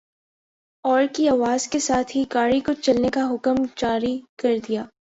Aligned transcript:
اور 0.85 1.03
کی 1.13 1.27
آواز 1.29 1.67
کے 1.67 1.79
ساتھ 1.79 2.15
ہی 2.17 2.23
گاڑی 2.33 2.59
کو 2.59 2.73
چلنے 2.81 3.09
کا 3.09 3.29
حکم 3.31 3.63
جاری 3.77 4.19
کر 4.37 4.57
دیا۔ 4.67 4.85